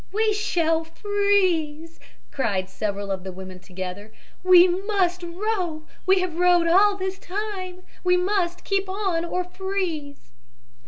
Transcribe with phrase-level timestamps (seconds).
[0.11, 1.99] "We shall freeze,"
[2.31, 4.11] cried several of the women together.
[4.43, 5.83] "We must row.
[6.07, 7.83] We have rowed all this time.
[8.03, 10.31] We must keep on or freeze."